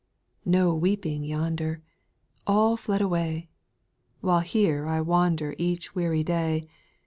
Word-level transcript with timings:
2. 0.45 0.49
No 0.49 0.73
weeping 0.73 1.23
yonder,— 1.23 1.83
All 2.47 2.75
fled 2.75 3.01
away! 3.01 3.49
AVhile 4.23 4.41
here 4.41 4.87
I 4.87 4.99
wander 4.99 5.53
Each 5.59 5.93
weary 5.93 6.23
day. 6.23 6.67